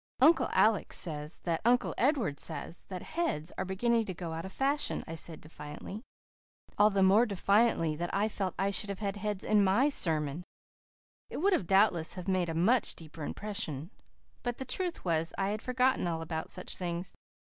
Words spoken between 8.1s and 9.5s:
I felt I should have had heads